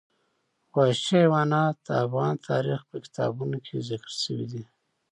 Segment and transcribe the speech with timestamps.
[0.75, 4.63] وحشي حیوانات د افغان تاریخ په کتابونو کې ذکر شوي دي.